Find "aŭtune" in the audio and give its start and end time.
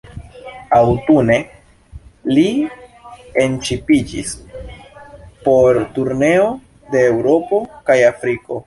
0.77-1.35